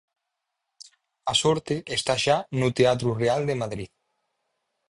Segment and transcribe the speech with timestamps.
[1.31, 3.89] A sorte está xa no Teatro Real de Madrid.